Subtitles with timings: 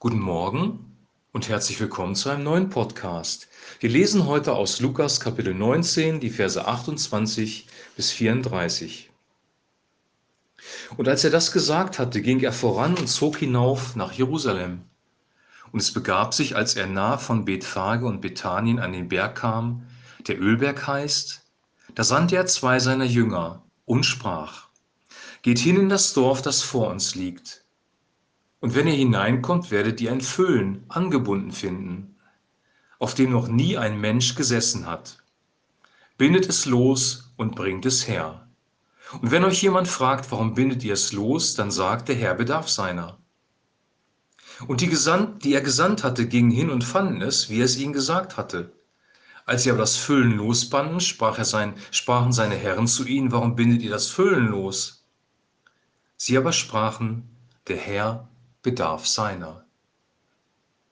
[0.00, 0.96] Guten Morgen
[1.32, 3.48] und herzlich willkommen zu einem neuen Podcast.
[3.80, 9.10] Wir lesen heute aus Lukas Kapitel 19, die Verse 28 bis 34.
[10.96, 14.82] Und als er das gesagt hatte, ging er voran und zog hinauf nach Jerusalem.
[15.72, 19.84] Und es begab sich, als er nah von Bethphage und Bethanien an den Berg kam,
[20.28, 21.42] der Ölberg heißt,
[21.96, 24.68] da sandte er zwei seiner Jünger und sprach,
[25.42, 27.64] Geht hin in das Dorf, das vor uns liegt
[28.60, 32.16] und wenn ihr hineinkommt, werdet ihr ein Füllen angebunden finden,
[32.98, 35.18] auf dem noch nie ein Mensch gesessen hat.
[36.16, 38.48] Bindet es los und bringt es her.
[39.22, 42.68] Und wenn euch jemand fragt, warum bindet ihr es los, dann sagt, der Herr bedarf
[42.68, 43.18] seiner.
[44.66, 47.78] Und die, gesandt, die er gesandt hatte, gingen hin und fanden es, wie er es
[47.78, 48.72] ihnen gesagt hatte.
[49.46, 53.82] Als sie aber das Füllen losbanden, sprach sein, sprachen seine Herren zu ihnen, warum bindet
[53.82, 55.06] ihr das Füllen los?
[56.16, 57.30] Sie aber sprachen,
[57.68, 58.28] der Herr
[58.62, 59.64] bedarf seiner.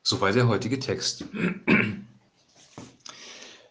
[0.03, 1.25] Soweit der heutige Text.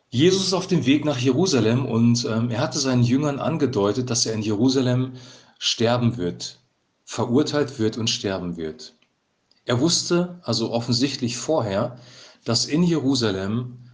[0.09, 4.25] Jesus ist auf dem Weg nach Jerusalem und ähm, er hatte seinen Jüngern angedeutet, dass
[4.25, 5.13] er in Jerusalem
[5.59, 6.59] sterben wird,
[7.03, 8.95] verurteilt wird und sterben wird.
[9.65, 11.99] Er wusste also offensichtlich vorher,
[12.43, 13.89] dass in Jerusalem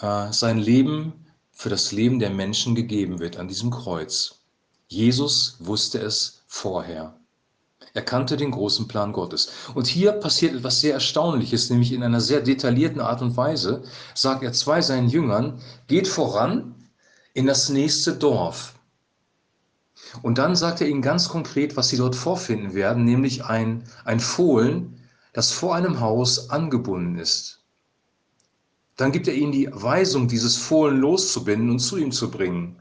[0.00, 4.40] äh, sein Leben für das Leben der Menschen gegeben wird an diesem Kreuz.
[4.88, 7.18] Jesus wusste es vorher.
[7.96, 9.50] Er kannte den großen Plan Gottes.
[9.74, 14.42] Und hier passiert etwas sehr Erstaunliches, nämlich in einer sehr detaillierten Art und Weise sagt
[14.42, 16.74] er zwei seinen Jüngern, geht voran
[17.32, 18.74] in das nächste Dorf.
[20.20, 24.20] Und dann sagt er ihnen ganz konkret, was sie dort vorfinden werden, nämlich ein, ein
[24.20, 25.00] Fohlen,
[25.32, 27.64] das vor einem Haus angebunden ist.
[28.96, 32.76] Dann gibt er ihnen die Weisung, dieses Fohlen loszubinden und zu ihm zu bringen.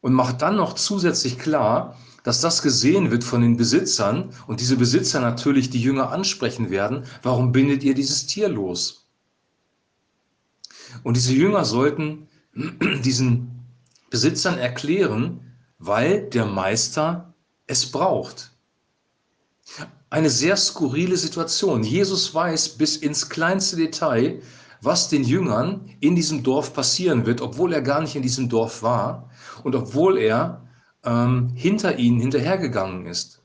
[0.00, 4.76] Und macht dann noch zusätzlich klar, dass das gesehen wird von den Besitzern und diese
[4.76, 9.06] Besitzer natürlich die Jünger ansprechen werden, warum bindet ihr dieses Tier los?
[11.02, 12.26] Und diese Jünger sollten
[13.04, 13.50] diesen
[14.10, 17.34] Besitzern erklären, weil der Meister
[17.66, 18.52] es braucht.
[20.08, 21.82] Eine sehr skurrile Situation.
[21.82, 24.40] Jesus weiß bis ins kleinste Detail,
[24.80, 28.82] was den Jüngern in diesem Dorf passieren wird, obwohl er gar nicht in diesem Dorf
[28.82, 29.28] war
[29.62, 30.62] und obwohl er
[31.04, 33.40] ähm, hinter ihnen hinterhergegangen ist.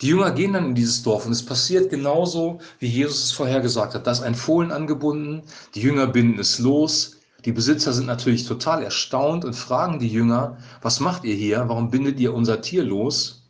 [0.00, 3.94] Die Jünger gehen dann in dieses Dorf und es passiert genauso, wie Jesus es vorhergesagt
[3.94, 4.06] hat.
[4.06, 5.42] Da ist ein Fohlen angebunden,
[5.74, 7.16] die Jünger binden es los.
[7.44, 11.68] Die Besitzer sind natürlich total erstaunt und fragen die Jünger, was macht ihr hier?
[11.68, 13.42] Warum bindet ihr unser Tier los?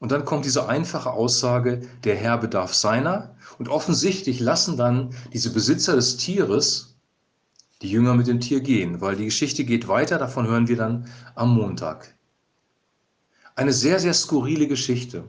[0.00, 3.36] Und dann kommt diese einfache Aussage, der Herr bedarf seiner.
[3.58, 6.91] Und offensichtlich lassen dann diese Besitzer des Tieres
[7.82, 11.06] die Jünger mit dem Tier gehen, weil die Geschichte geht weiter, davon hören wir dann
[11.34, 12.14] am Montag.
[13.54, 15.24] Eine sehr, sehr skurrile Geschichte.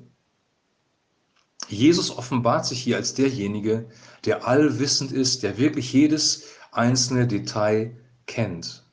[1.68, 3.86] Jesus offenbart sich hier als derjenige,
[4.26, 7.98] der allwissend ist, der wirklich jedes einzelne Detail
[8.28, 8.84] kennt.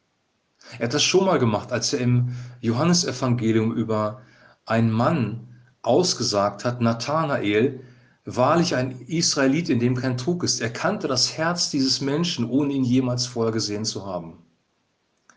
[0.78, 4.22] Er hat das schon mal gemacht, als er im Johannesevangelium über
[4.66, 5.49] einen Mann
[5.82, 7.81] ausgesagt hat, Nathanael,
[8.25, 10.60] wahrlich ein Israelit, in dem kein Trug ist.
[10.60, 14.38] Er kannte das Herz dieses Menschen, ohne ihn jemals vorher gesehen zu haben.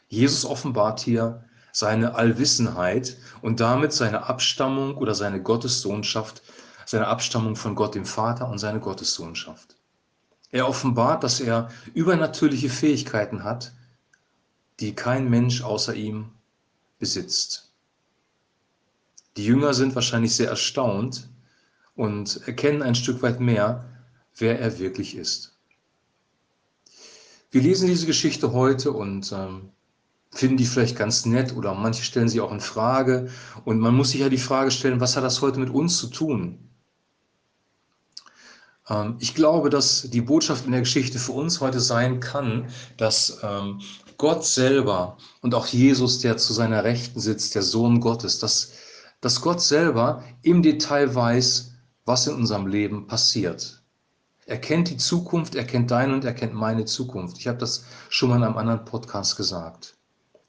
[0.09, 6.43] Jesus offenbart hier seine Allwissenheit und damit seine Abstammung oder seine Gottessohnschaft,
[6.85, 9.75] seine Abstammung von Gott dem Vater und seine Gottessohnschaft.
[10.51, 13.73] Er offenbart, dass er übernatürliche Fähigkeiten hat,
[14.79, 16.29] die kein Mensch außer ihm
[16.99, 17.71] besitzt.
[19.35, 21.27] Die Jünger sind wahrscheinlich sehr erstaunt,
[21.95, 23.85] und erkennen ein Stück weit mehr,
[24.37, 25.57] wer er wirklich ist.
[27.51, 29.69] Wir lesen diese Geschichte heute und ähm,
[30.31, 33.29] finden die vielleicht ganz nett oder manche stellen sie auch in Frage.
[33.65, 36.07] Und man muss sich ja die Frage stellen, was hat das heute mit uns zu
[36.07, 36.57] tun?
[38.89, 42.67] Ähm, ich glaube, dass die Botschaft in der Geschichte für uns heute sein kann,
[42.97, 43.81] dass ähm,
[44.17, 48.71] Gott selber und auch Jesus, der zu seiner Rechten sitzt, der Sohn Gottes, dass,
[49.21, 51.72] dass Gott selber im Detail weiß,
[52.05, 53.81] was in unserem Leben passiert.
[54.45, 57.37] Er kennt die Zukunft, er kennt deine und er kennt meine Zukunft.
[57.37, 59.95] Ich habe das schon mal in einem anderen Podcast gesagt.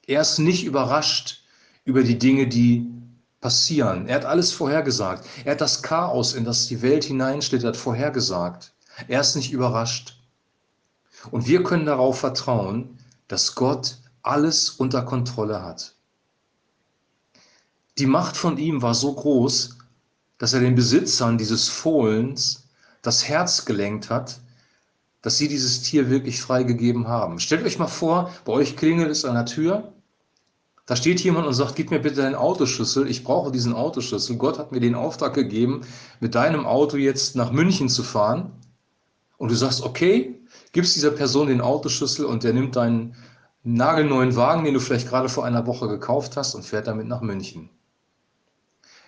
[0.05, 1.43] Er ist nicht überrascht
[1.85, 2.91] über die Dinge, die
[3.39, 4.07] passieren.
[4.07, 5.25] Er hat alles vorhergesagt.
[5.45, 8.73] Er hat das Chaos, in das die Welt hineinschlittert, vorhergesagt.
[9.07, 10.17] Er ist nicht überrascht.
[11.31, 12.97] Und wir können darauf vertrauen,
[13.27, 15.95] dass Gott alles unter Kontrolle hat.
[17.97, 19.77] Die Macht von ihm war so groß,
[20.37, 22.67] dass er den Besitzern dieses Fohlens
[23.01, 24.39] das Herz gelenkt hat,
[25.21, 27.39] dass sie dieses Tier wirklich freigegeben haben.
[27.39, 29.91] Stellt euch mal vor, bei euch klingelt es an der Tür
[30.87, 34.37] Da steht jemand und sagt, gib mir bitte deinen Autoschlüssel, ich brauche diesen Autoschlüssel.
[34.37, 35.81] Gott hat mir den Auftrag gegeben,
[36.19, 38.51] mit deinem Auto jetzt nach München zu fahren.
[39.37, 40.39] Und du sagst, okay,
[40.73, 43.15] gibst dieser Person den Autoschlüssel und der nimmt deinen
[43.63, 47.21] nagelneuen Wagen, den du vielleicht gerade vor einer Woche gekauft hast und fährt damit nach
[47.21, 47.69] München.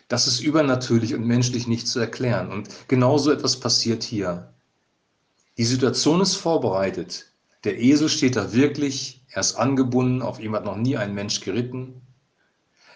[0.08, 2.52] Das ist übernatürlich und menschlich nicht zu erklären.
[2.52, 4.54] Und genauso etwas passiert hier.
[5.58, 7.26] Die Situation ist vorbereitet.
[7.64, 11.42] Der Esel steht da wirklich, er ist angebunden, auf ihm hat noch nie ein Mensch
[11.42, 12.02] geritten.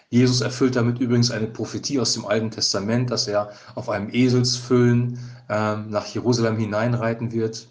[0.08, 5.18] Jesus erfüllt damit übrigens eine Prophetie aus dem Alten Testament, dass er auf einem Eselsfüllen
[5.48, 7.66] ähm, nach Jerusalem hineinreiten wird.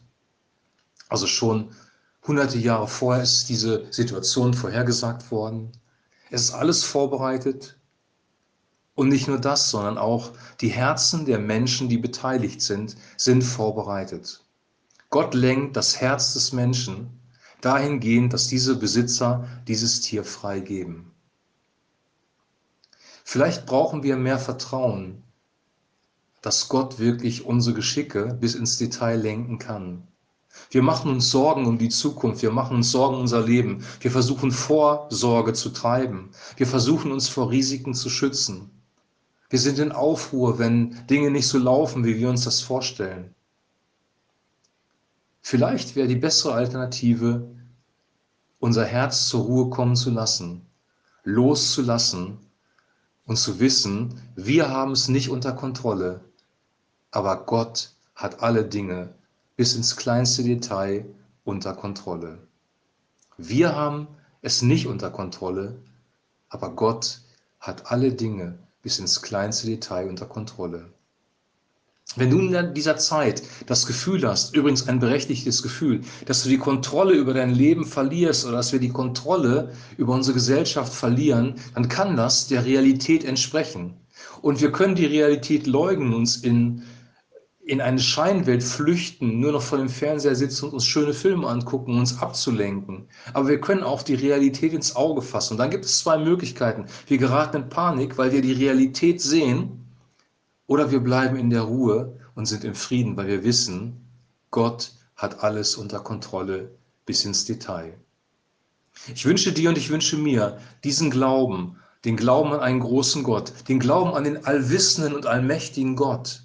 [1.07, 1.69] Also schon
[2.27, 5.71] hunderte Jahre vorher ist diese Situation vorhergesagt worden.
[6.29, 7.77] Es ist alles vorbereitet.
[8.95, 14.43] Und nicht nur das, sondern auch die Herzen der Menschen, die beteiligt sind, sind vorbereitet.
[15.09, 17.09] Gott lenkt das Herz des Menschen
[17.61, 21.11] dahingehend, dass diese Besitzer dieses Tier freigeben.
[23.23, 25.23] Vielleicht brauchen wir mehr Vertrauen,
[26.41, 30.07] dass Gott wirklich unsere Geschicke bis ins Detail lenken kann.
[30.69, 34.11] Wir machen uns Sorgen um die Zukunft, wir machen uns Sorgen um unser Leben, wir
[34.11, 38.69] versuchen Vorsorge zu treiben, wir versuchen uns vor Risiken zu schützen.
[39.51, 43.35] Wir sind in Aufruhr, wenn Dinge nicht so laufen, wie wir uns das vorstellen.
[45.41, 47.45] Vielleicht wäre die bessere Alternative,
[48.59, 50.65] unser Herz zur Ruhe kommen zu lassen,
[51.25, 52.37] loszulassen
[53.25, 56.21] und zu wissen, wir haben es nicht unter Kontrolle,
[57.11, 59.13] aber Gott hat alle Dinge
[59.57, 61.03] bis ins kleinste Detail
[61.43, 62.37] unter Kontrolle.
[63.35, 64.07] Wir haben
[64.41, 65.75] es nicht unter Kontrolle,
[66.47, 67.19] aber Gott
[67.59, 70.91] hat alle Dinge bis ins kleinste Detail unter Kontrolle.
[72.17, 76.57] Wenn du in dieser Zeit das Gefühl hast, übrigens ein berechtigtes Gefühl, dass du die
[76.57, 81.87] Kontrolle über dein Leben verlierst oder dass wir die Kontrolle über unsere Gesellschaft verlieren, dann
[81.87, 83.93] kann das der Realität entsprechen.
[84.41, 86.83] Und wir können die Realität leugnen, uns in,
[87.71, 91.97] in eine Scheinwelt flüchten, nur noch vor dem Fernseher sitzen und uns schöne Filme angucken,
[91.97, 93.07] uns abzulenken.
[93.31, 95.53] Aber wir können auch die Realität ins Auge fassen.
[95.53, 96.87] Und dann gibt es zwei Möglichkeiten.
[97.07, 99.85] Wir geraten in Panik, weil wir die Realität sehen
[100.67, 104.05] oder wir bleiben in der Ruhe und sind im Frieden, weil wir wissen,
[104.49, 106.71] Gott hat alles unter Kontrolle
[107.05, 107.93] bis ins Detail.
[109.15, 113.53] Ich wünsche dir und ich wünsche mir diesen Glauben, den Glauben an einen großen Gott,
[113.69, 116.41] den Glauben an den allwissenden und allmächtigen Gott.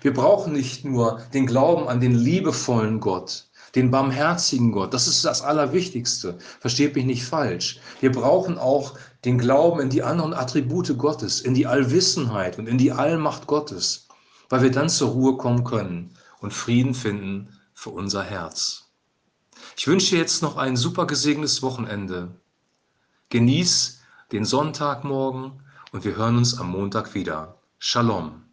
[0.00, 4.94] Wir brauchen nicht nur den Glauben an den liebevollen Gott, den barmherzigen Gott.
[4.94, 6.38] Das ist das Allerwichtigste.
[6.60, 7.80] Versteht mich nicht falsch.
[8.00, 8.94] Wir brauchen auch
[9.24, 14.08] den Glauben in die anderen Attribute Gottes, in die Allwissenheit und in die Allmacht Gottes,
[14.48, 18.84] weil wir dann zur Ruhe kommen können und Frieden finden für unser Herz.
[19.76, 22.34] Ich wünsche jetzt noch ein super gesegnetes Wochenende.
[23.30, 24.00] Genieß
[24.32, 27.58] den Sonntagmorgen und wir hören uns am Montag wieder.
[27.78, 28.43] Shalom.